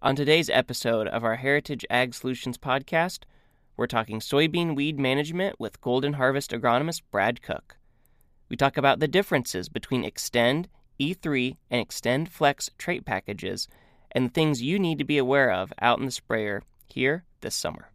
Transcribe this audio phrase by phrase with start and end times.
[0.00, 3.24] On today's episode of our Heritage Ag Solutions podcast,
[3.76, 7.78] we're talking soybean weed management with Golden Harvest agronomist Brad Cook.
[8.48, 10.66] We talk about the differences between Xtend,
[11.00, 13.66] E3, and Xtend Flex trait packages
[14.12, 17.56] and the things you need to be aware of out in the sprayer here this
[17.56, 17.90] summer.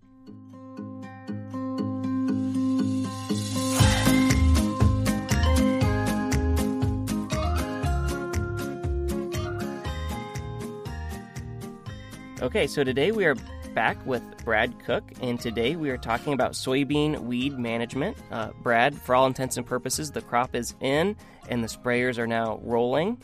[12.44, 13.36] Okay, so today we are
[13.73, 18.17] back with Brad Cook, and today we are talking about soybean weed management.
[18.31, 21.16] Uh, Brad, for all intents and purposes, the crop is in
[21.48, 23.17] and the sprayers are now rolling.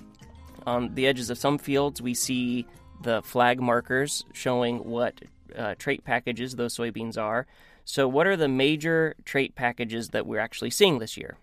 [0.66, 2.66] On the edges of some fields, we see
[3.02, 5.22] the flag markers showing what
[5.54, 7.46] uh, trait packages those soybeans are.
[7.84, 11.36] So, what are the major trait packages that we're actually seeing this year?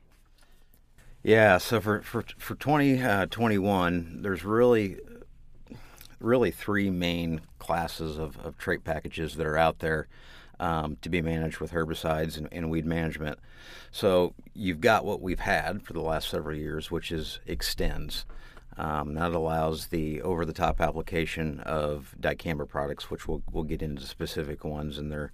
[1.22, 4.96] Yeah, so for for for 2021, uh, there's really
[6.20, 10.08] really three main classes of, of trait packages that are out there
[10.58, 13.38] um, to be managed with herbicides and, and, weed management.
[13.90, 18.24] So you've got what we've had for the last several years, which is Xtends.
[18.78, 24.64] Um, that allows the over-the-top application of dicamba products, which we'll, we'll get into specific
[24.64, 25.32] ones and their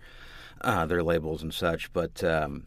[0.61, 1.93] uh, their labels and such.
[1.93, 2.67] But um,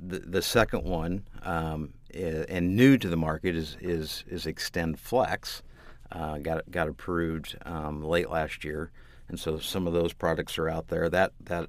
[0.00, 5.62] the, the second one, um, and new to the market, is is, is Xtend Flex,
[6.12, 8.90] uh, got got approved um, late last year,
[9.28, 11.08] and so some of those products are out there.
[11.08, 11.68] That that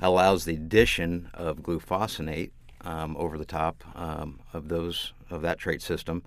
[0.00, 2.50] allows the addition of glufosinate
[2.82, 6.22] um, over the top um, of those of that trait system,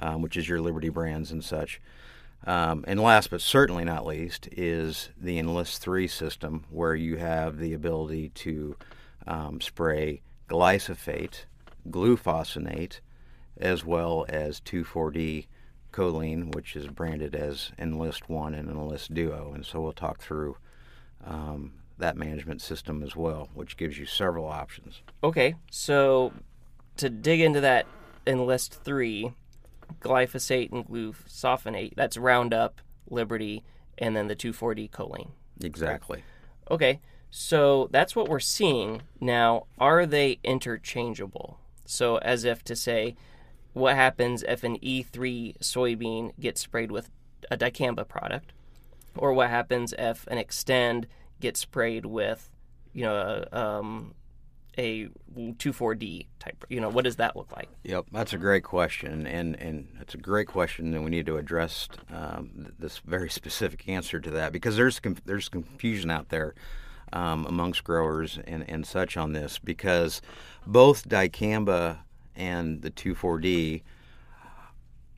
[0.00, 1.80] um, which is your Liberty brands and such.
[2.44, 7.58] Um, and last but certainly not least is the Enlist 3 system, where you have
[7.58, 8.76] the ability to
[9.26, 11.44] um, spray glyphosate,
[11.88, 12.98] glufosinate,
[13.56, 15.46] as well as 2,4-D
[15.92, 20.56] choline, which is branded as Enlist One and Enlist Duo, and so we'll talk through
[21.24, 25.02] um, that management system as well, which gives you several options.
[25.22, 26.32] Okay, so
[26.96, 27.86] to dig into that
[28.26, 29.32] Enlist Three,
[30.00, 33.62] glyphosate and glufosinate, that's Roundup, Liberty,
[33.98, 35.30] and then the 2,4-D choline.
[35.62, 36.24] Exactly.
[36.70, 37.00] Okay,
[37.30, 39.66] so that's what we're seeing now.
[39.78, 41.58] Are they interchangeable?
[41.84, 43.16] So as if to say
[43.72, 47.10] what happens if an E3 soybean gets sprayed with
[47.50, 48.52] a dicamba product,
[49.16, 51.04] or what happens if an Xtend
[51.40, 52.50] gets sprayed with,
[52.92, 54.14] you know, um,
[54.78, 56.64] a 2,4-D type.
[56.68, 57.68] You know, what does that look like?
[57.84, 61.36] Yep, that's a great question, and and it's a great question, and we need to
[61.36, 66.54] address um, this very specific answer to that because there's there's confusion out there.
[67.14, 70.22] Um, amongst growers and, and such on this because
[70.66, 71.98] both dicamba
[72.36, 73.82] and the 2,4-D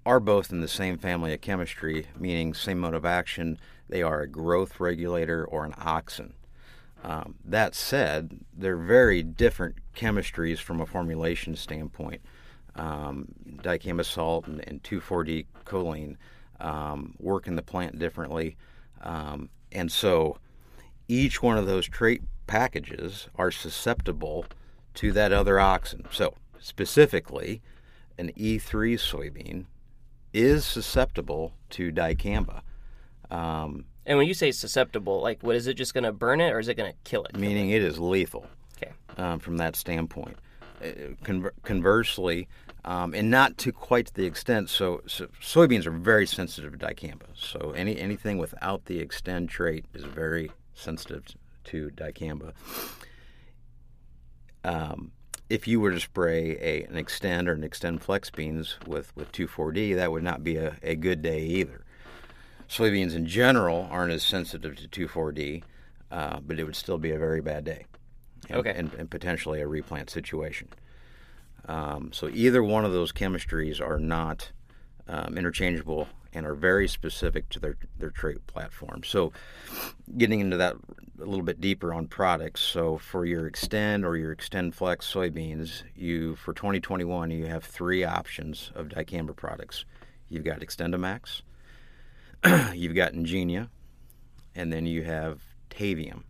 [0.06, 3.58] are both in the same family of chemistry, meaning same mode of action.
[3.88, 6.32] They are a growth regulator or an auxin.
[7.02, 12.22] Um, that said, they're very different chemistries from a formulation standpoint.
[12.76, 13.26] Um,
[13.56, 16.16] dicamba salt and, and 2,4-D choline
[16.60, 18.56] um, work in the plant differently.
[19.02, 20.38] Um, and so
[21.08, 24.46] each one of those trait packages are susceptible
[24.94, 26.10] to that other auxin.
[26.12, 27.60] So specifically,
[28.18, 29.66] an E3 soybean
[30.32, 32.62] is susceptible to dicamba.
[33.30, 36.52] Um, and when you say susceptible, like what is it just going to burn it
[36.52, 37.36] or is it going to kill it?
[37.36, 38.46] Meaning it is lethal.
[38.76, 38.92] Okay.
[39.18, 40.38] Um, from that standpoint.
[40.82, 42.48] Uh, Con- conversely,
[42.84, 44.68] um, and not to quite the extent.
[44.68, 47.26] So, so, soybeans are very sensitive to dicamba.
[47.34, 51.24] So any anything without the Xtend trait is very sensitive
[51.64, 52.54] to dicamba.
[54.64, 55.12] Um,
[55.48, 59.30] if you were to spray a, an Xtend or an Xtend Flex beans with, with
[59.32, 61.84] 2,4-D, that would not be a, a good day either.
[62.68, 65.62] Soybeans in general aren't as sensitive to 2,4-D,
[66.10, 67.84] uh, but it would still be a very bad day.
[68.48, 68.74] And, okay.
[68.74, 70.68] And, and potentially a replant situation.
[71.66, 74.50] Um, so either one of those chemistries are not
[75.08, 79.02] um, interchangeable and are very specific to their, their trait platform.
[79.04, 79.32] So,
[80.18, 80.76] getting into that
[81.20, 82.60] a little bit deeper on products.
[82.60, 88.04] So, for your Xtend or your Xtend Flex soybeans, you for 2021 you have three
[88.04, 89.84] options of dicamba products.
[90.28, 91.42] You've got XtendiMax,
[92.74, 93.68] you've got Engenia,
[94.54, 96.24] and then you have Tavium.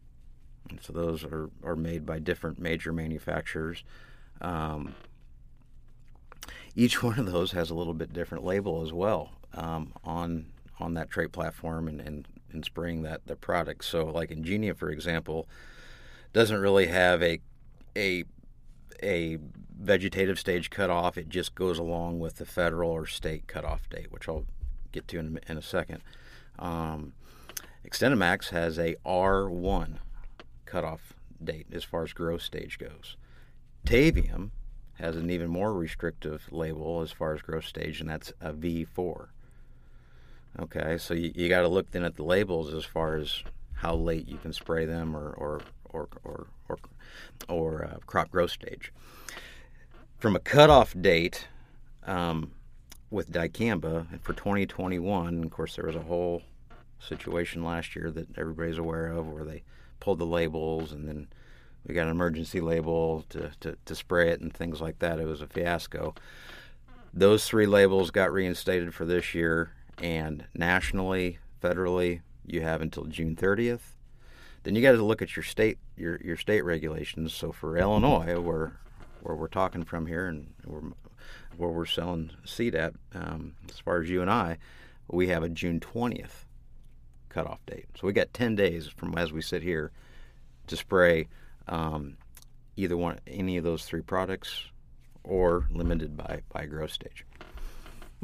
[0.70, 3.84] And so those are, are made by different major manufacturers.
[4.40, 4.94] Um,
[6.74, 10.46] each one of those has a little bit different label as well um, on
[10.80, 13.84] on that trait platform and, and, and spraying that the product.
[13.84, 15.48] So, like Engenia, for example,
[16.32, 17.40] doesn't really have a
[17.96, 18.24] a
[19.02, 19.38] a
[19.78, 21.18] vegetative stage cutoff.
[21.18, 24.46] It just goes along with the federal or state cutoff date, which I'll
[24.92, 26.00] get to in, in a second.
[26.58, 27.12] Um,
[27.86, 29.96] XtendiMax has a R1
[30.64, 31.12] cutoff
[31.42, 33.16] date as far as growth stage goes.
[33.84, 34.50] Tavium
[34.98, 39.28] has an even more restrictive label as far as growth stage, and that's a V4.
[40.60, 43.42] Okay, so you, you got to look then at the labels as far as
[43.74, 45.60] how late you can spray them or or
[45.90, 46.78] or or or,
[47.48, 48.92] or uh, crop growth stage.
[50.18, 51.48] From a cutoff date
[52.04, 52.52] um,
[53.10, 56.42] with dicamba for 2021, of course, there was a whole
[57.00, 59.62] situation last year that everybody's aware of where they
[60.00, 61.28] pulled the labels and then
[61.86, 65.20] we got an emergency label to, to, to spray it and things like that.
[65.20, 66.14] It was a fiasco.
[67.12, 73.36] Those three labels got reinstated for this year, and nationally, federally, you have until June
[73.36, 73.94] 30th.
[74.64, 77.32] Then you got to look at your state your your state regulations.
[77.34, 78.80] So for Illinois, where
[79.22, 80.82] where we're talking from here, and where
[81.56, 84.58] where we're selling seed at, um, as far as you and I,
[85.08, 86.46] we have a June 20th
[87.28, 87.86] cutoff date.
[87.98, 89.92] So we got 10 days from as we sit here
[90.66, 91.28] to spray
[91.68, 92.16] um,
[92.76, 94.64] either one, any of those three products,
[95.22, 97.24] or limited by by growth stage.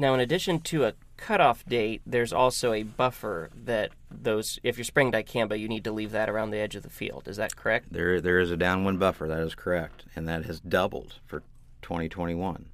[0.01, 4.59] Now, in addition to a cutoff date, there's also a buffer that those.
[4.63, 7.27] If you're spraying dicamba, you need to leave that around the edge of the field.
[7.27, 7.93] Is that correct?
[7.93, 9.27] There, there is a downwind buffer.
[9.27, 11.43] That is correct, and that has doubled for
[11.83, 12.65] 2021.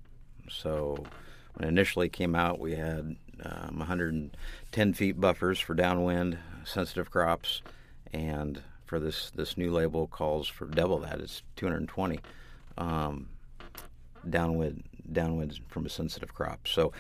[0.50, 1.04] So,
[1.56, 7.62] when it initially came out, we had um, 110 feet buffers for downwind sensitive crops,
[8.14, 11.20] and for this this new label calls for double that.
[11.20, 12.20] It's 220
[12.78, 13.30] um,
[14.28, 16.68] downwind downwind from a sensitive crop.
[16.68, 16.92] So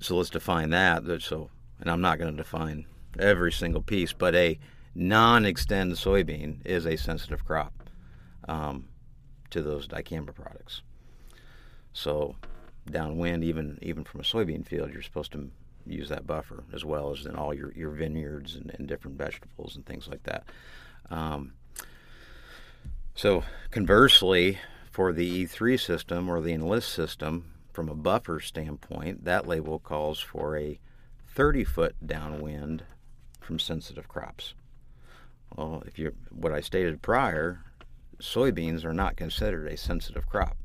[0.00, 1.04] so let's define that.
[1.22, 1.50] So
[1.80, 2.86] and I'm not going to define
[3.18, 4.58] every single piece, but a
[4.94, 7.90] non-Xtend soybean is a sensitive crop
[8.48, 8.88] um,
[9.50, 10.80] to those dicamba products.
[11.92, 12.36] So
[12.90, 15.50] downwind, even even from a soybean field, you're supposed to
[15.86, 19.76] use that buffer as well as in all your, your vineyards and, and different vegetables
[19.76, 20.44] and things like that.
[21.10, 21.52] Um,
[23.14, 24.58] so, conversely,
[24.90, 30.20] for the E3 system or the Enlist system, from a buffer standpoint, that label calls
[30.20, 30.80] for a
[31.28, 32.84] 30 foot downwind
[33.40, 34.54] from sensitive crops.
[35.54, 37.60] Well, if you what I stated prior,
[38.20, 40.56] soybeans are not considered a sensitive crop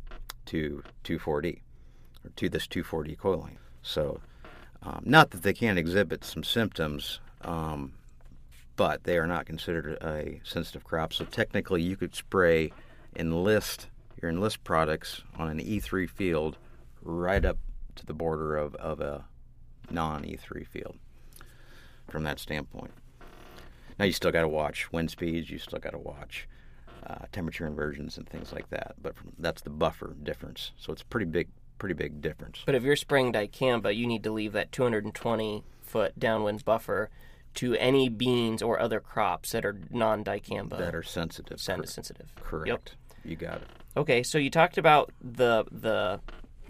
[0.47, 1.61] to 2,4-D
[2.23, 3.57] or to this 2,4-D choline.
[3.81, 4.21] So,
[4.83, 7.93] um, not that they can't exhibit some symptoms, um,
[8.81, 11.13] but they are not considered a sensitive crop.
[11.13, 12.73] So technically, you could spray
[13.15, 13.89] enlist
[14.19, 16.57] your enlist products on an E3 field
[17.03, 17.59] right up
[17.93, 19.25] to the border of, of a
[19.91, 20.95] non E3 field
[22.09, 22.89] from that standpoint.
[23.99, 25.51] Now you still got to watch wind speeds.
[25.51, 26.47] You still got to watch
[27.05, 28.95] uh, temperature inversions and things like that.
[28.99, 30.71] But from, that's the buffer difference.
[30.79, 32.63] So it's pretty big, pretty big difference.
[32.65, 37.11] But if you're spraying dicamba, you need to leave that 220 foot downwind buffer
[37.56, 41.59] to any beans or other crops that are non dicamba that are sensitive.
[41.59, 42.33] Sen- sensitive.
[42.42, 42.68] Correct.
[42.68, 42.89] Yep.
[43.24, 43.68] You got it.
[43.95, 46.19] Okay, so you talked about the the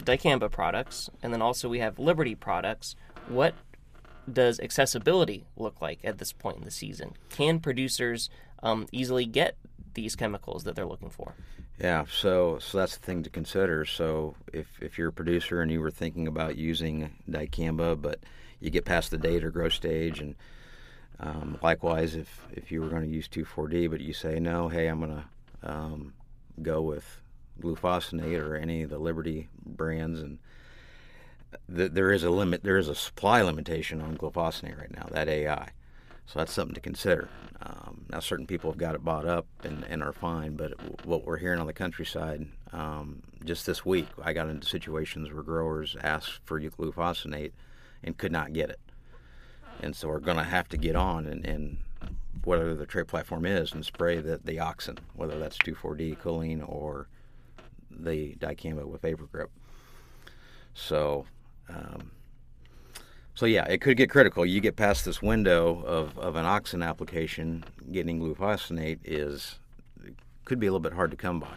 [0.02, 2.96] dicamba products, and then also we have Liberty products.
[3.28, 3.54] What
[4.30, 7.14] does accessibility look like at this point in the season?
[7.28, 8.30] Can producers
[8.62, 9.56] um, easily get
[9.94, 11.34] these chemicals that they're looking for?
[11.78, 13.84] Yeah, so so that's the thing to consider.
[13.84, 18.20] So if if you're a producer and you were thinking about using dicamba, but
[18.60, 20.34] you get past the date or growth stage and
[21.20, 24.88] um, likewise, if, if you were going to use 2,4-D, but you say, no, hey,
[24.88, 26.14] I'm going to um,
[26.60, 27.22] go with
[27.60, 30.38] glufosinate or any of the Liberty brands, and
[31.74, 35.28] th- there is a limit, there is a supply limitation on glufosinate right now, that
[35.28, 35.68] AI.
[36.26, 37.28] So that's something to consider.
[37.60, 40.72] Um, now, certain people have got it bought up and, and are fine, but
[41.04, 45.42] what we're hearing on the countryside, um, just this week, I got into situations where
[45.42, 47.52] growers asked for glufosinate
[48.02, 48.80] and could not get it
[49.80, 51.78] and so we're going to have to get on and, and
[52.44, 57.08] whatever the trait platform is and spray the, the auxin, whether that's 2,4-D choline or
[57.90, 59.48] the dicamba with VaporGrip.
[60.74, 61.26] So,
[61.68, 62.10] um,
[63.34, 64.44] so yeah, it could get critical.
[64.44, 69.58] You get past this window of, of an auxin application, getting glufosinate is
[70.44, 71.56] could be a little bit hard to come by.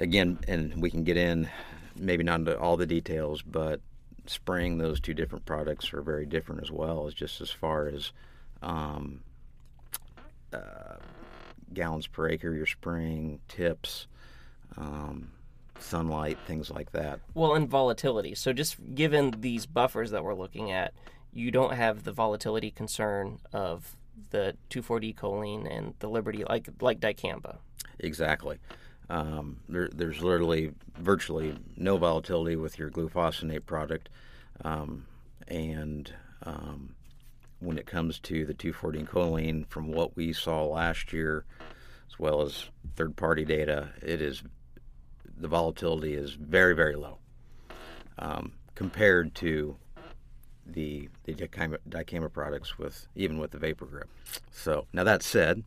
[0.00, 1.48] Again, and we can get in
[1.96, 3.80] maybe not into all the details, but
[4.28, 8.12] spraying those two different products are very different as well as just as far as
[8.62, 9.20] um,
[10.52, 10.96] uh,
[11.72, 14.06] gallons per acre you're spraying, tips,
[14.76, 15.30] um,
[15.78, 17.20] sunlight, things like that.
[17.34, 18.34] Well, and volatility.
[18.34, 20.92] So just given these buffers that we're looking at,
[21.32, 23.96] you don't have the volatility concern of
[24.30, 27.58] the 2,4-D choline and the Liberty like like dicamba.
[28.00, 28.58] Exactly.
[29.10, 34.08] Um, there, there's literally virtually no volatility with your glufosinate product,
[34.64, 35.06] um,
[35.46, 36.12] and
[36.42, 36.94] um,
[37.60, 41.44] when it comes to the 2,4-D choline, from what we saw last year,
[42.10, 44.42] as well as third-party data, it is
[45.40, 47.18] the volatility is very very low
[48.18, 49.76] um, compared to
[50.66, 54.04] the the dicamba, dicamba products with even with the VaporGrip.
[54.50, 55.64] So now that said,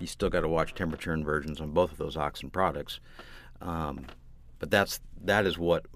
[0.00, 3.00] you still got to watch temperature inversions on both of those auxin products.
[3.60, 4.06] Um,
[4.58, 5.86] but that's that is what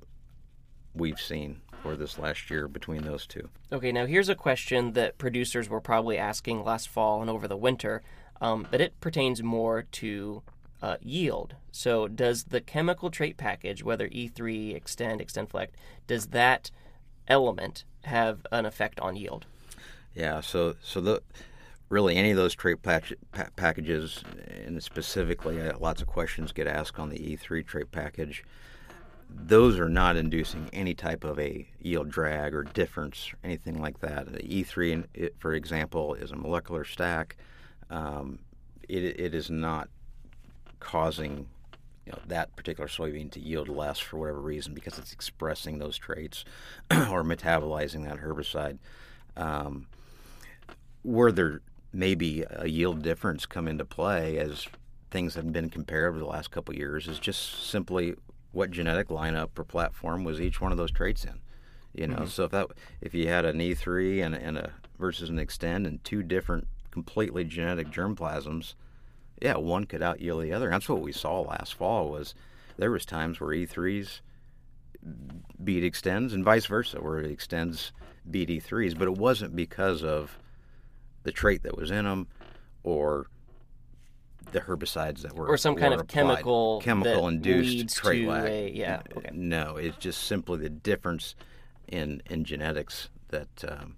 [0.94, 3.48] we've seen for this last year between those two.
[3.72, 7.56] Okay, now here's a question that producers were probably asking last fall and over the
[7.56, 8.02] winter,
[8.40, 10.42] um, but it pertains more to
[10.80, 11.54] uh, yield.
[11.70, 15.68] So, does the chemical trait package, whether E3, Xtend, XtendFlex,
[16.06, 16.70] does that
[17.28, 19.46] element have an effect on yield?
[20.14, 20.40] Yeah.
[20.40, 21.22] So, so the
[21.92, 24.24] really any of those trait patch, pa- packages,
[24.64, 28.44] and specifically, uh, lots of questions get asked on the E3 trait package.
[29.28, 34.00] Those are not inducing any type of a yield drag or difference or anything like
[34.00, 34.32] that.
[34.32, 37.36] The E3, it, for example, is a molecular stack.
[37.90, 38.38] Um,
[38.88, 39.88] it, it is not
[40.80, 41.46] causing
[42.06, 45.98] you know, that particular soybean to yield less for whatever reason because it's expressing those
[45.98, 46.44] traits
[46.90, 48.78] or metabolizing that herbicide.
[49.36, 49.86] Um,
[51.02, 51.60] where there
[51.92, 54.66] may be a yield difference come into play as
[55.10, 58.14] things have been compared over the last couple years is just simply
[58.52, 61.40] what genetic lineup or platform was each one of those traits in.
[61.94, 62.26] You know, mm-hmm.
[62.26, 62.68] so if that
[63.02, 67.44] if you had an E3 and, and a versus an Xtend and two different completely
[67.44, 68.74] genetic germplasms,
[69.40, 70.70] yeah, one could out yield the other.
[70.70, 72.10] That's what we saw last fall.
[72.10, 72.34] Was
[72.78, 74.20] there was times where E3s
[75.62, 77.90] beat Xtends and vice versa, where it Xtends
[78.30, 80.38] beat E3s, but it wasn't because of
[81.22, 82.26] the trait that was in them
[82.82, 83.26] or
[84.52, 86.08] the herbicides that were or some kind of applied.
[86.08, 88.50] chemical chemical induced trait lag.
[88.50, 89.30] A, yeah, okay.
[89.32, 91.34] No, it's just simply the difference
[91.88, 93.48] in in genetics that.
[93.66, 93.96] Um,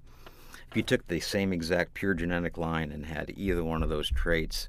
[0.71, 4.11] if you took the same exact pure genetic line and had either one of those
[4.11, 4.69] traits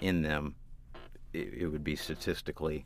[0.00, 0.54] in them,
[1.32, 2.84] it, it would be statistically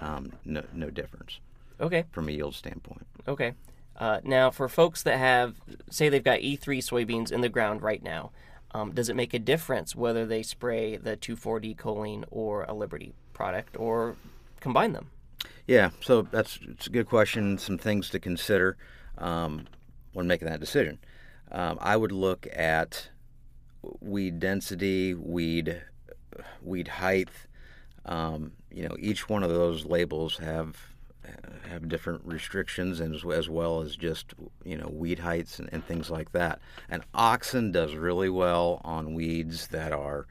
[0.00, 1.38] um, no, no difference.
[1.80, 2.04] Okay.
[2.10, 3.06] From a yield standpoint.
[3.28, 3.52] Okay.
[4.02, 5.54] Uh, now, for folks that have,
[5.88, 8.32] say, they've got E3 soybeans in the ground right now,
[8.72, 13.12] um, does it make a difference whether they spray the 2,4-D choline or a Liberty
[13.32, 14.16] product or
[14.58, 15.10] combine them?
[15.68, 17.58] Yeah, so that's it's a good question.
[17.58, 18.76] Some things to consider
[19.18, 19.68] um,
[20.14, 20.98] when making that decision.
[21.52, 23.08] Um, I would look at
[24.00, 25.80] weed density, weed
[26.60, 27.28] weed height.
[28.04, 30.91] Um, you know, each one of those labels have
[31.68, 36.10] have different restrictions as, as well as just you know weed heights and, and things
[36.10, 36.60] like that.
[36.88, 40.26] And auxin does really well on weeds that are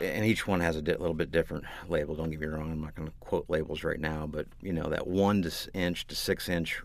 [0.00, 2.14] and each one has a di- little bit different label.
[2.14, 4.88] Don't get me wrong; I'm not going to quote labels right now, but you know
[4.90, 6.82] that one to inch to six inch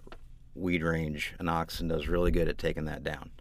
[0.55, 3.31] weed range, an auxin does really good at taking that down.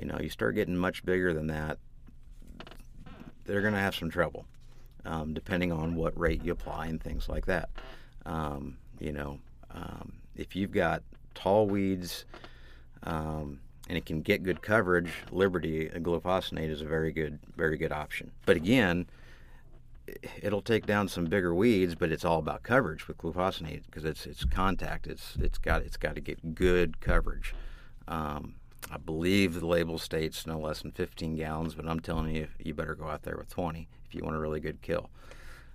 [0.00, 1.78] You know, you start getting much bigger than that,
[3.44, 4.46] they're going to have some trouble,
[5.06, 7.70] um, depending on what rate you apply and things like that.
[8.26, 9.38] Um, you know,
[9.70, 11.02] um, if you've got
[11.34, 12.24] tall weeds
[13.04, 17.92] um, and it can get good coverage, Liberty glufosinate is a very good, very good
[17.92, 18.32] option.
[18.44, 19.06] But again,
[20.42, 24.26] it'll take down some bigger weeds, but it's all about coverage with glufosinate because it's
[24.26, 25.06] it's contact.
[25.06, 27.54] It's it's got it's got to get good coverage.
[28.08, 28.54] Um,
[28.90, 32.72] I believe the label states no less than 15 gallons, but I'm telling you, you
[32.72, 35.10] better go out there with 20 if you want a really good kill.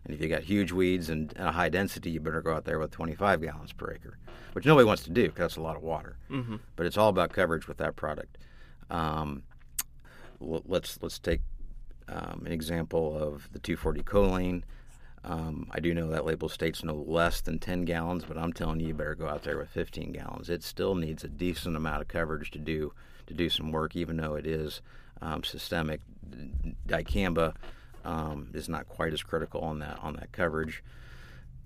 [0.03, 2.79] And if you got huge weeds and, a high density, you better go out there
[2.79, 4.17] with 25 gallons per acre,
[4.53, 6.17] which nobody wants to do because that's a lot of water.
[6.29, 6.57] Mm-hmm.
[6.75, 8.38] But it's all about coverage with that product.
[8.89, 9.43] Um,
[10.39, 11.41] let's let's take
[12.10, 14.63] um, an example of the 2,4-D choline.
[15.24, 18.79] Um, I do know that label states no less than 10 gallons, but I'm telling
[18.79, 20.50] you, you better go out there with 15 gallons.
[20.50, 22.93] It still needs a decent amount of coverage to do
[23.27, 24.81] to do some work, even though it is
[25.21, 26.01] um, systemic.
[26.88, 27.53] Dicamba
[28.03, 30.84] um, is not quite as critical on that on that coverage,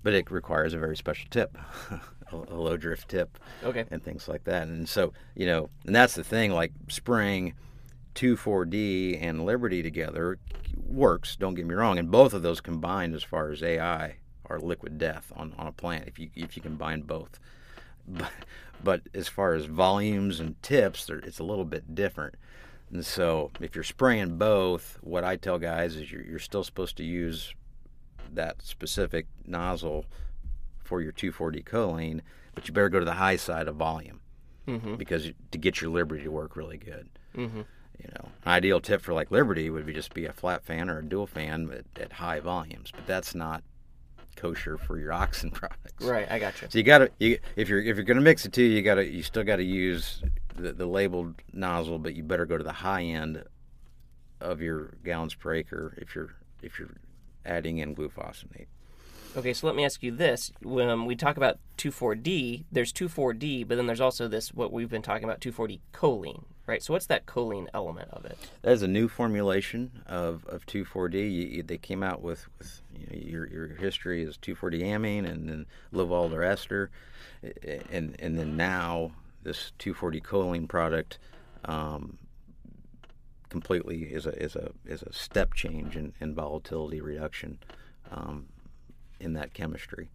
[0.02, 1.56] but it requires a very special tip,
[1.90, 2.00] a,
[2.36, 3.84] a low drift tip, okay.
[3.90, 4.68] and things like that.
[4.68, 7.54] And so, you know, and that's the thing, like spring,
[8.14, 10.38] two four D and Liberty together
[10.86, 11.36] works.
[11.36, 14.16] Don't get me wrong, and both of those combined, as far as AI,
[14.48, 17.38] are liquid death on, on a plant if you if you combine both.
[18.08, 18.30] But,
[18.82, 22.36] but as far as volumes and tips, it's a little bit different.
[22.92, 26.96] And so, if you're spraying both, what I tell guys is you're, you're still supposed
[26.98, 27.54] to use
[28.32, 30.06] that specific nozzle
[30.84, 32.20] for your 2,4-D choline,
[32.54, 34.20] but you better go to the high side of volume
[34.66, 34.94] mm-hmm.
[34.96, 37.08] because to get your Liberty to work really good.
[37.36, 37.62] Mm-hmm.
[37.98, 40.90] You know, an ideal tip for like Liberty would be just be a flat fan
[40.90, 43.62] or a dual fan at, at high volumes, but that's not
[44.36, 46.04] kosher for your auxin products.
[46.04, 46.68] Right, I got you.
[46.70, 48.82] So you got to you, if you're if you're going to mix the two, you
[48.82, 50.22] got to you still got to use
[50.56, 53.44] the, the labeled nozzle, but you better go to the high end
[54.40, 56.94] of your gallons per acre if you're if you're
[57.44, 58.66] adding in glufosinate.
[59.36, 63.64] Okay, so let me ask you this: when um, we talk about 2,4-D, there's 2,4-D,
[63.64, 66.82] but then there's also this what we've been talking about 2,4-D choline, right?
[66.82, 68.38] So what's that choline element of it?
[68.62, 71.20] That is a new formulation of, of 2,4-D.
[71.28, 75.48] You, they came out with, with you know, your your history is 2,4-D amine and
[75.50, 76.90] then Livalder ester,
[77.90, 79.12] and and then now
[79.46, 81.18] this 2,4-D choline product.
[81.64, 82.18] Um,
[83.48, 87.58] completely is a is a is a step change in, in volatility reduction
[88.10, 88.46] um,
[89.20, 90.10] in that chemistry.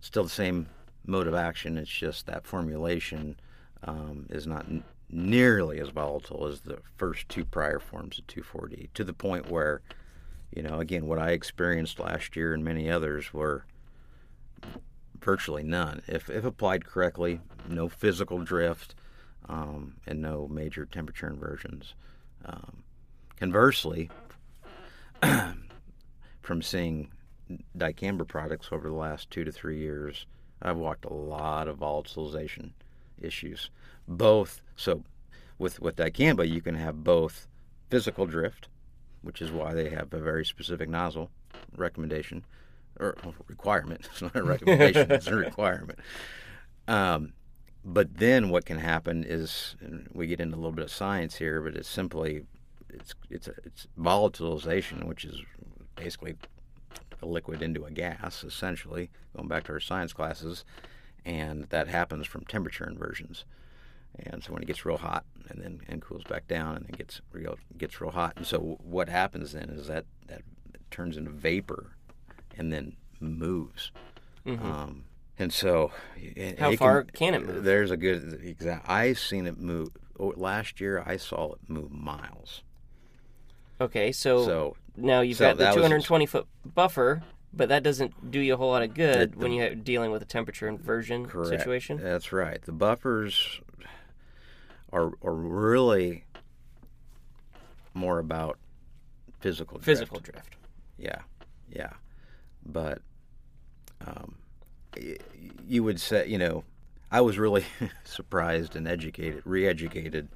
[0.00, 0.68] Still the same
[1.06, 1.78] mode of action.
[1.78, 3.40] It's just that formulation
[3.84, 8.90] um, is not n- nearly as volatile as the first two prior forms of 2,4-D.
[8.94, 9.82] To the point where,
[10.54, 13.64] you know, again, what I experienced last year and many others were
[15.22, 16.02] virtually none.
[16.06, 18.94] If if applied correctly, no physical drift,
[19.48, 21.94] um, and no major temperature inversions.
[22.44, 22.82] Um,
[23.36, 24.10] conversely,
[26.42, 27.10] from seeing
[27.76, 30.26] dicamba products over the last two to three years,
[30.60, 32.70] I've walked a lot of volatilization
[33.20, 33.70] issues.
[34.08, 35.04] Both so
[35.58, 37.46] with with dicamba, you can have both
[37.90, 38.68] physical drift,
[39.22, 41.30] which is why they have a very specific nozzle
[41.76, 42.44] recommendation
[43.02, 43.16] or
[43.48, 44.08] requirement.
[44.12, 45.98] It's not a recommendation; it's a requirement.
[46.88, 47.32] Um,
[47.84, 51.36] but then what can happen is, and we get into a little bit of science
[51.36, 52.44] here, but it's simply
[52.88, 55.40] it's it's a, it's volatilization, which is
[55.96, 56.36] basically
[57.20, 60.64] a liquid into a gas, essentially, going back to our science classes,
[61.24, 63.44] and that happens from temperature inversions.
[64.18, 66.96] And so when it gets real hot and then and cools back down and then
[66.96, 70.42] gets real gets real hot, and so what happens then is that that
[70.90, 71.96] turns into vapor
[72.56, 73.90] and then moves.
[74.46, 74.66] Mm-hmm.
[74.66, 75.04] Um,
[75.38, 75.92] and so,
[76.58, 77.64] how it far can, can, it move?
[77.64, 78.88] There's a good exact.
[78.88, 81.02] I've seen it move oh, last year.
[81.04, 82.62] I saw it move miles.
[83.80, 87.22] Okay, so, so now you've so got the 220 was, foot buffer,
[87.52, 90.22] but that doesn't do you a whole lot of good the, when you're dealing with
[90.22, 91.48] a temperature inversion correct.
[91.48, 91.98] situation.
[92.00, 92.62] That's right.
[92.62, 93.60] The buffers
[94.92, 96.24] are are really
[97.94, 98.58] more about
[99.40, 99.86] physical drift.
[99.86, 100.56] physical drift.
[100.98, 101.22] Yeah,
[101.68, 101.94] yeah,
[102.64, 103.00] but
[104.06, 104.36] um,
[105.66, 106.64] you would say, you know,
[107.10, 107.64] I was really
[108.04, 110.28] surprised and educated, re-educated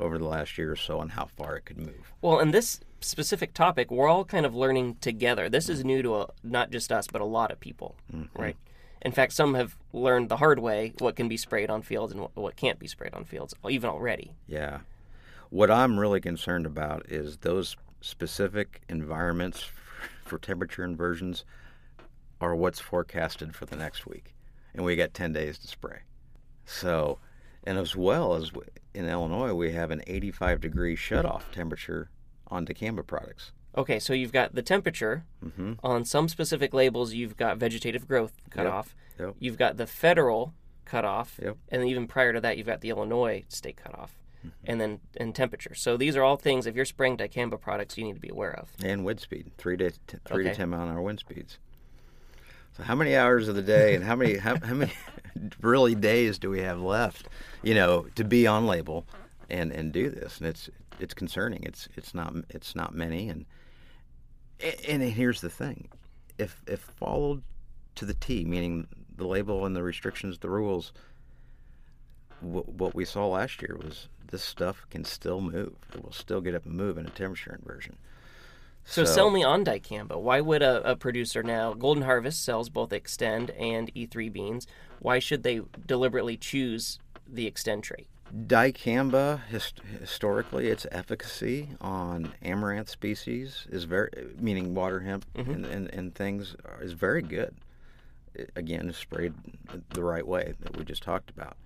[0.00, 2.12] over the last year or so on how far it could move.
[2.20, 5.48] Well, in this specific topic, we're all kind of learning together.
[5.48, 8.40] This is new to a, not just us, but a lot of people, mm-hmm.
[8.40, 8.56] right?
[9.00, 12.28] In fact, some have learned the hard way what can be sprayed on fields and
[12.34, 14.32] what can't be sprayed on fields, even already.
[14.46, 14.80] Yeah.
[15.50, 19.64] What I'm really concerned about is those specific environments
[20.24, 21.44] for temperature inversions
[22.40, 24.34] are what's forecasted for the next week.
[24.74, 26.00] And we got 10 days to spray.
[26.64, 27.18] So,
[27.64, 28.52] and as well as
[28.94, 32.10] in Illinois, we have an 85 degree shutoff temperature
[32.48, 33.52] on dicamba products.
[33.76, 35.24] Okay, so you've got the temperature.
[35.44, 35.74] Mm-hmm.
[35.82, 38.94] On some specific labels, you've got vegetative growth cutoff.
[39.18, 39.26] Yep.
[39.26, 39.36] Yep.
[39.38, 41.38] You've got the federal cutoff.
[41.42, 41.56] Yep.
[41.68, 44.16] And even prior to that, you've got the Illinois state cutoff.
[44.38, 44.70] Mm-hmm.
[44.70, 45.74] And then and temperature.
[45.74, 46.66] So these are all things.
[46.66, 48.70] If you're spraying dicamba products, you need to be aware of.
[48.82, 50.52] And wind speed, three to t- three okay.
[50.52, 51.58] to ten mile an hour wind speeds.
[52.78, 54.92] So how many hours of the day and how many how, how many
[55.60, 57.28] really days do we have left?
[57.62, 59.04] You know, to be on label
[59.50, 61.64] and and do this, and it's it's concerning.
[61.64, 63.44] It's it's not it's not many, and
[64.88, 65.88] and here's the thing,
[66.38, 67.42] if if followed
[67.96, 68.86] to the T, meaning
[69.16, 70.92] the label and the restrictions, the rules,
[72.40, 75.74] what, what we saw last year was this stuff can still move.
[75.92, 77.96] It will still get up and move in a temperature inversion.
[78.84, 80.18] So, so, sell me on dicamba.
[80.18, 81.74] Why would a, a, producer now?
[81.74, 84.66] Golden Harvest sells both Xtend and E3 beans.
[85.00, 88.08] Why should they deliberately choose the Xtend trait?
[88.34, 95.50] Dicamba, hist- historically, its efficacy on amaranth species is very, meaning water hemp mm-hmm.
[95.50, 97.54] and, and, and, things, is very good.
[98.34, 99.34] It, again, sprayed
[99.90, 101.56] the right way that we just talked about.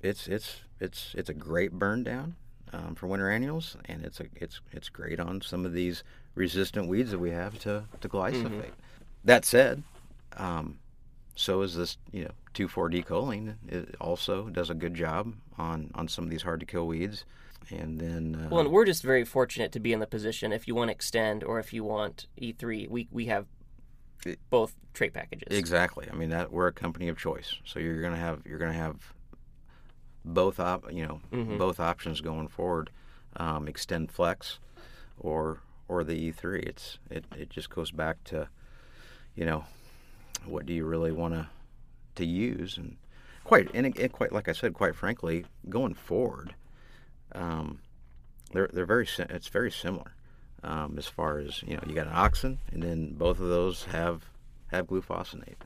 [0.00, 2.34] It's it's it's it's a great burn down
[2.72, 6.02] um, for winter annuals, and it's a it's it's great on some of these
[6.34, 8.44] resistant weeds that we have to to glyphosate.
[8.44, 8.70] Mm-hmm.
[9.24, 9.82] That said,
[10.36, 10.78] um,
[11.34, 13.56] so is this you know 2,4-D choline.
[13.68, 17.24] It also does a good job on on some of these hard to kill weeds.
[17.70, 20.52] And then uh, well, and we're just very fortunate to be in the position.
[20.52, 23.46] If you want to Xtend or if you want E3, we we have
[24.50, 25.56] both trait packages.
[25.56, 26.08] Exactly.
[26.10, 29.12] I mean that we're a company of choice, so you're gonna have you're gonna have
[30.24, 31.58] both op you know mm-hmm.
[31.58, 32.90] both options going forward.
[33.36, 34.58] Um, Xtend flex
[35.18, 36.62] or or the E3.
[36.62, 38.48] It's it, it just goes back to,
[39.34, 39.64] you know,
[40.44, 41.48] what do you really want to
[42.14, 42.96] to use and
[43.44, 46.54] quite and it, quite like I said, quite frankly, going forward,
[47.34, 47.80] um,
[48.52, 50.14] they're they're very it's very similar
[50.62, 51.82] um, as far as you know.
[51.86, 54.24] You got an auxin, and then both of those have
[54.70, 55.56] have glufosinate.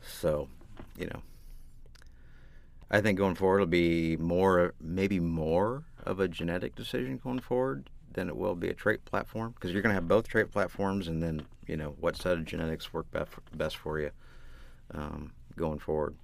[0.00, 0.48] So,
[0.96, 1.22] you know,
[2.90, 7.90] I think going forward it'll be more, maybe more of a genetic decision going forward
[8.16, 11.06] than it will be a trait platform because you're going to have both trait platforms,
[11.06, 13.06] and then you know what set of genetics work
[13.52, 14.10] best for you
[14.92, 16.16] um, going forward.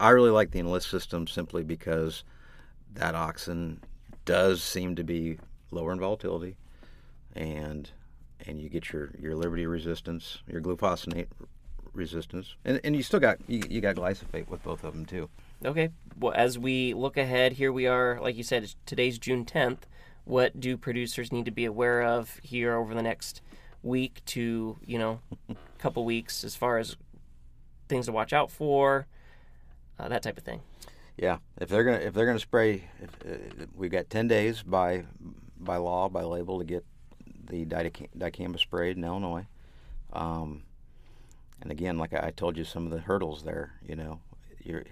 [0.00, 2.24] I really like the enlist system simply because
[2.94, 3.76] that auxin
[4.24, 5.38] does seem to be
[5.70, 6.56] lower in volatility,
[7.36, 7.90] and
[8.46, 11.26] and you get your, your Liberty resistance, your glufosinate
[11.92, 15.28] resistance, and, and you still got you, you got glyphosate with both of them too.
[15.62, 15.90] Okay.
[16.18, 18.18] Well, as we look ahead, here we are.
[18.22, 19.80] Like you said, today's June 10th.
[20.30, 23.42] What do producers need to be aware of here over the next
[23.82, 25.20] week to you know,
[25.78, 26.96] couple weeks as far as
[27.88, 29.08] things to watch out for,
[29.98, 30.60] uh, that type of thing?
[31.16, 35.02] Yeah, if they're gonna if they're gonna spray, if, uh, we've got ten days by
[35.58, 36.84] by law by label to get
[37.46, 39.46] the dicamba sprayed in Illinois.
[40.12, 40.62] Um,
[41.60, 43.72] and again, like I told you, some of the hurdles there.
[43.84, 44.20] You know,
[44.62, 44.84] you're,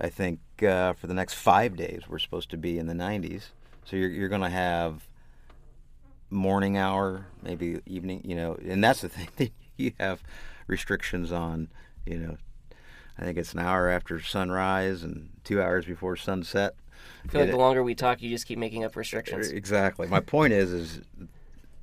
[0.00, 3.50] I think uh, for the next five days we're supposed to be in the 90s.
[3.84, 5.06] So you're you're going to have
[6.30, 8.22] morning hour, maybe evening.
[8.24, 9.28] You know, and that's the thing.
[9.36, 10.22] That you have
[10.66, 11.68] restrictions on.
[12.06, 12.36] You know,
[13.18, 16.74] I think it's an hour after sunrise and two hours before sunset.
[17.24, 19.50] I feel like the longer we talk, you just keep making up restrictions.
[19.50, 20.06] Exactly.
[20.06, 21.00] My point is, is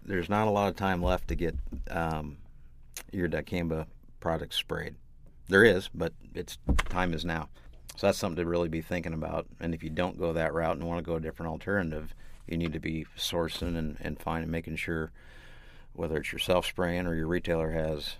[0.06, 1.56] there's not a lot of time left to get
[1.90, 2.38] um,
[3.12, 3.86] your dicamba
[4.20, 4.96] product sprayed.
[5.48, 6.58] There is, but it's
[6.90, 7.50] time is now.
[8.00, 9.46] So that's something to really be thinking about.
[9.60, 12.16] And if you don't go that route and want to go a different alternative,
[12.48, 15.12] you need to be sourcing and, and finding, making sure
[15.92, 18.16] whether it's yourself spraying or your retailer has,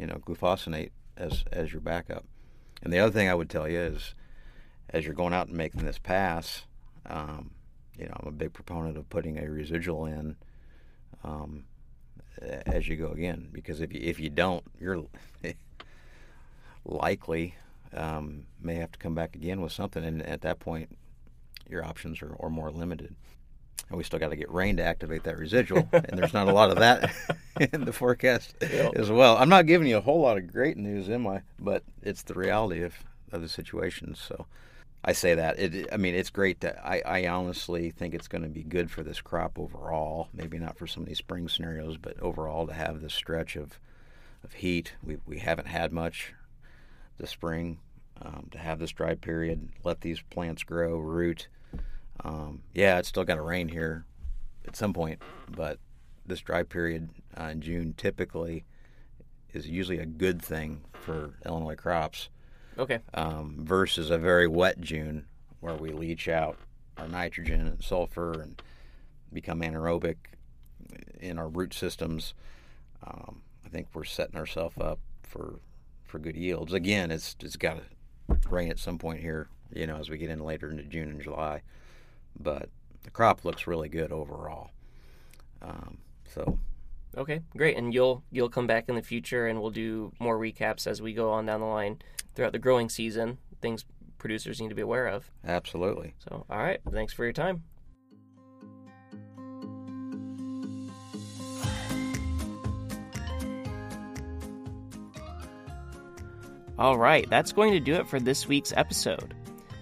[0.00, 2.24] you know, glufosinate as as your backup.
[2.82, 4.16] And the other thing I would tell you is,
[4.90, 6.64] as you're going out and making this pass,
[7.06, 7.52] um,
[7.96, 10.34] you know, I'm a big proponent of putting a residual in
[11.22, 11.66] um,
[12.42, 13.48] as you go again.
[13.52, 15.04] Because if you if you don't, you're
[16.84, 17.54] likely
[17.96, 20.96] um, may have to come back again with something, and at that point,
[21.68, 23.14] your options are, are more limited.
[23.88, 26.52] And we still got to get rain to activate that residual, and there's not a
[26.52, 27.14] lot of that
[27.72, 29.36] in the forecast as well.
[29.36, 31.42] I'm not giving you a whole lot of great news, am I?
[31.58, 32.94] But it's the reality of,
[33.30, 34.14] of the situation.
[34.14, 34.46] So
[35.04, 35.58] I say that.
[35.58, 36.62] It, I mean, it's great.
[36.62, 40.28] To, I, I honestly think it's going to be good for this crop overall.
[40.32, 43.78] Maybe not for some of these spring scenarios, but overall to have this stretch of
[44.42, 44.94] of heat.
[45.02, 46.34] We we haven't had much
[47.18, 47.78] this spring.
[48.22, 51.48] Um, to have this dry period, let these plants grow, root.
[52.22, 54.04] Um, yeah, it's still got to rain here
[54.68, 55.78] at some point, but
[56.24, 58.64] this dry period uh, in June typically
[59.52, 62.28] is usually a good thing for Illinois crops.
[62.78, 63.00] Okay.
[63.14, 65.26] Um, versus a very wet June
[65.60, 66.56] where we leach out
[66.96, 68.62] our nitrogen and sulfur and
[69.32, 70.16] become anaerobic
[71.20, 72.34] in our root systems.
[73.04, 75.58] Um, I think we're setting ourselves up for
[76.14, 76.72] for good yields.
[76.72, 80.30] Again, it's it's got to rain at some point here, you know, as we get
[80.30, 81.62] in later into June and July.
[82.38, 82.68] But
[83.02, 84.70] the crop looks really good overall.
[85.60, 85.98] Um,
[86.32, 86.56] so
[87.16, 87.76] Okay, great.
[87.76, 91.12] And you'll you'll come back in the future, and we'll do more recaps as we
[91.12, 91.98] go on down the line
[92.36, 93.38] throughout the growing season.
[93.60, 93.84] Things
[94.18, 95.32] producers need to be aware of.
[95.44, 96.14] Absolutely.
[96.28, 96.78] So, all right.
[96.92, 97.64] Thanks for your time.
[106.78, 109.34] All right, that's going to do it for this week's episode.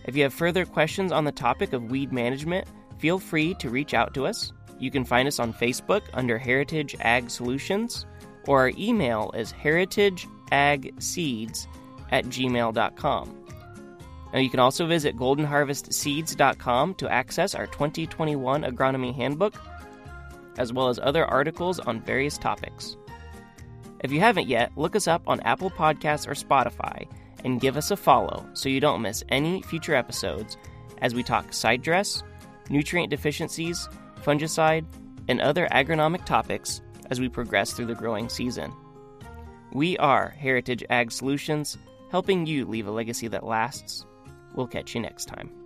[0.04, 3.94] If you have further questions on the topic of weed management, feel free to reach
[3.94, 4.52] out to us.
[4.78, 8.04] You can find us on Facebook under Heritage Ag Solutions,
[8.46, 11.66] or our email is heritageagseeds
[12.10, 13.38] at gmail.com.
[14.32, 19.54] Now, you can also visit goldenharvestseeds.com to access our 2021 agronomy handbook,
[20.58, 22.96] as well as other articles on various topics.
[24.02, 27.06] If you haven't yet, look us up on Apple Podcasts or Spotify
[27.44, 30.56] and give us a follow so you don't miss any future episodes
[31.00, 32.22] as we talk side dress,
[32.68, 33.88] nutrient deficiencies,
[34.22, 34.84] fungicide,
[35.28, 38.72] and other agronomic topics as we progress through the growing season.
[39.72, 41.78] We are Heritage Ag Solutions,
[42.10, 44.04] helping you leave a legacy that lasts.
[44.54, 45.61] We'll catch you next time.